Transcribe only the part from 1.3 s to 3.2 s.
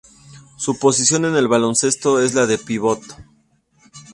el baloncesto es la de Pívot.